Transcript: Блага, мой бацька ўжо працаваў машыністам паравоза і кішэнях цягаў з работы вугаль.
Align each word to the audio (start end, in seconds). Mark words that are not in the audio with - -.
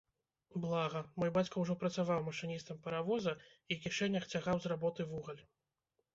Блага, 0.61 1.01
мой 1.23 1.29
бацька 1.35 1.55
ўжо 1.65 1.75
працаваў 1.83 2.23
машыністам 2.31 2.81
паравоза 2.87 3.35
і 3.71 3.79
кішэнях 3.83 4.27
цягаў 4.35 4.57
з 4.67 4.73
работы 4.75 5.01
вугаль. 5.13 5.41